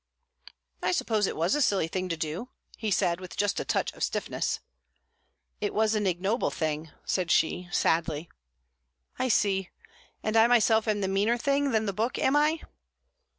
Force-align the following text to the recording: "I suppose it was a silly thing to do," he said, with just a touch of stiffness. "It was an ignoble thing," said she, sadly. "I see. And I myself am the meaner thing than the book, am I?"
"I 0.81 0.93
suppose 0.93 1.27
it 1.27 1.35
was 1.35 1.53
a 1.53 1.61
silly 1.61 1.87
thing 1.87 2.09
to 2.09 2.17
do," 2.17 2.49
he 2.75 2.89
said, 2.89 3.19
with 3.21 3.37
just 3.37 3.59
a 3.59 3.63
touch 3.63 3.93
of 3.93 4.01
stiffness. 4.03 4.59
"It 5.59 5.75
was 5.75 5.93
an 5.93 6.07
ignoble 6.07 6.49
thing," 6.49 6.89
said 7.05 7.29
she, 7.29 7.69
sadly. 7.71 8.27
"I 9.19 9.27
see. 9.27 9.69
And 10.23 10.35
I 10.35 10.47
myself 10.47 10.87
am 10.87 11.01
the 11.01 11.07
meaner 11.07 11.37
thing 11.37 11.69
than 11.69 11.85
the 11.85 11.93
book, 11.93 12.17
am 12.17 12.35
I?" 12.35 12.61